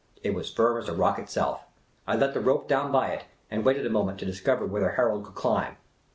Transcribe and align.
It 0.23 0.33
was 0.33 0.51
firm 0.51 0.79
as 0.79 0.87
the 0.87 0.93
rock 0.95 1.19
itself. 1.19 1.61
I 2.07 2.15
let 2.15 2.33
the 2.33 2.39
rope 2.39 2.67
down 2.67 2.91
by 2.91 3.09
it, 3.09 3.25
and 3.51 3.63
waited 3.63 3.85
a 3.85 3.89
moment 3.91 4.17
to 4.21 4.25
discover 4.25 4.65
whether 4.65 4.93
Harold 4.93 5.25
could 5.25 5.35
climb. 5.35 5.77